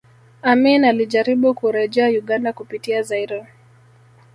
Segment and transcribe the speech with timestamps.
[0.41, 3.47] Amin alijaribu kurejea Uganda kupitia Zaire